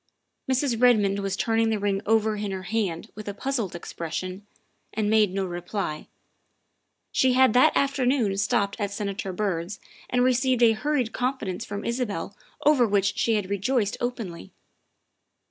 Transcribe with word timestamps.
Mrs. 0.51 0.81
Redmond 0.81 1.19
was 1.19 1.37
turning 1.37 1.69
the 1.69 1.77
ring 1.77 2.01
over 2.07 2.35
in 2.37 2.49
her 2.49 2.63
hand 2.63 3.11
with 3.13 3.27
a 3.27 3.35
puzzled 3.35 3.75
expression, 3.75 4.47
and 4.91 5.11
made 5.11 5.31
no 5.31 5.45
reply. 5.45 6.07
She 7.11 7.33
had 7.33 7.53
that 7.53 7.77
afternoon 7.77 8.35
stopped 8.37 8.77
at 8.79 8.89
Senator 8.89 9.31
Byrd's 9.31 9.79
and 10.09 10.23
received 10.23 10.63
a 10.63 10.71
hurried 10.71 11.13
confidence 11.13 11.65
from 11.65 11.85
Isabel 11.85 12.35
over 12.65 12.87
which 12.87 13.15
she 13.15 13.35
had 13.35 13.51
rejoiced 13.51 13.95
openly. 14.01 14.51